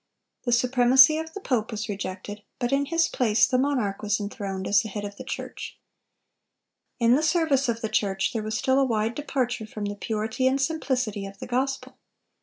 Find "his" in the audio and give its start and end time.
2.87-3.07